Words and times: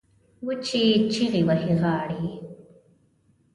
وچې 0.45 0.83
چیغې 1.11 1.41
وهي 1.47 1.71
غاړې 1.81 2.25